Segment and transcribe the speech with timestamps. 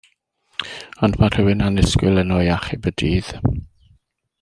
[1.07, 3.33] Ond mae rhywun annisgwyl yno i achub y dydd.